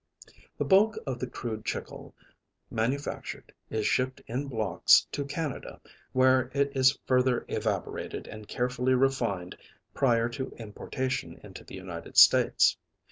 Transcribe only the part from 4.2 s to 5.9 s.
in blocks to Canada,